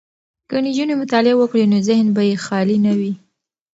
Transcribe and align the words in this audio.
که 0.49 0.57
نجونې 0.65 0.95
مطالعه 1.01 1.35
وکړي 1.37 1.65
نو 1.71 1.77
ذهن 1.87 2.07
به 2.15 2.21
یې 2.29 2.35
خالي 2.45 2.77
نه 2.85 2.93
وي. 2.99 3.13